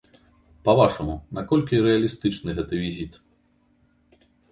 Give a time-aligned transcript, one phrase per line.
[0.67, 3.21] Па-вашаму, наколькі рэалістычны гэты візіт?